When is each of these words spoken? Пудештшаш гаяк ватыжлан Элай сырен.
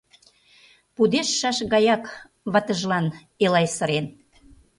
Пудештшаш 0.95 1.57
гаяк 1.73 2.03
ватыжлан 2.51 3.05
Элай 3.45 3.67
сырен. 3.75 4.05